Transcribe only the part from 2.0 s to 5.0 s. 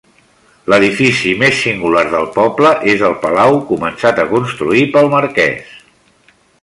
del poble és el palau, començat a construir